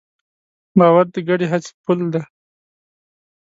باور 0.77 1.05
د 1.15 1.17
ګډې 1.27 1.45
هڅې 1.51 1.71
پُل 1.83 1.99
دی. 2.13 2.21